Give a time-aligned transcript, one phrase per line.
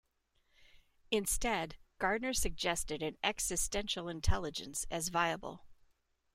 [1.11, 5.67] Instead, Gardner suggested an "existential intelligence" as viable.